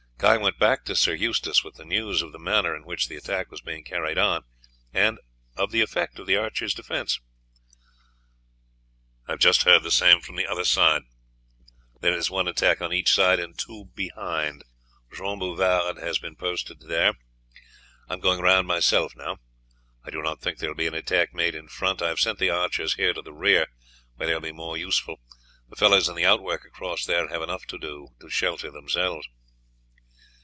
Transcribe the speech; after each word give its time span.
Guy 0.21 0.37
went 0.37 0.59
back 0.59 0.85
to 0.85 0.95
Sir 0.95 1.15
Eustace 1.15 1.63
with 1.63 1.77
the 1.77 1.83
news 1.83 2.21
of 2.21 2.31
the 2.31 2.37
manner 2.37 2.75
in 2.75 2.85
which 2.85 3.07
the 3.07 3.15
attack 3.15 3.49
was 3.49 3.61
being 3.61 3.83
carried 3.83 4.19
on, 4.19 4.43
and 4.93 5.17
of 5.57 5.71
the 5.71 5.81
effect 5.81 6.19
of 6.19 6.27
the 6.27 6.35
archers' 6.37 6.75
defence. 6.75 7.19
"I 9.27 9.31
have 9.31 9.39
just 9.39 9.63
heard 9.63 9.81
the 9.81 9.89
same 9.89 10.21
from 10.21 10.35
the 10.35 10.45
other 10.45 10.63
side; 10.63 11.01
there 12.01 12.13
is 12.15 12.29
one 12.29 12.47
attack 12.47 12.81
on 12.83 12.93
each 12.93 13.11
side 13.11 13.39
and 13.39 13.57
two 13.57 13.85
behind; 13.95 14.63
Jean 15.11 15.39
Bouvard 15.39 15.97
has 15.97 16.19
posted 16.19 16.77
himself 16.77 16.79
there. 16.87 17.13
I 18.07 18.13
am 18.13 18.19
going 18.19 18.41
round 18.41 18.67
myself 18.67 19.15
now; 19.15 19.37
I 20.05 20.11
do 20.11 20.21
not 20.21 20.39
think 20.39 20.59
there 20.59 20.69
will 20.69 20.75
be 20.75 20.85
any 20.85 20.99
attack 20.99 21.33
made 21.33 21.55
in 21.55 21.67
front. 21.67 21.99
I 22.03 22.09
have 22.09 22.19
sent 22.19 22.37
the 22.37 22.51
archers 22.51 22.93
here 22.93 23.13
to 23.15 23.23
the 23.23 23.33
rear, 23.33 23.65
where 24.17 24.27
they 24.27 24.33
will 24.35 24.39
be 24.41 24.51
more 24.51 24.77
useful; 24.77 25.19
the 25.67 25.75
fellows 25.75 26.07
in 26.07 26.13
the 26.13 26.27
outwork 26.27 26.63
across 26.63 27.05
there 27.05 27.27
have 27.29 27.41
enough 27.41 27.65
to 27.65 27.79
do 27.79 28.09
to 28.19 28.29
shelter 28.29 28.69
themselves." 28.69 29.27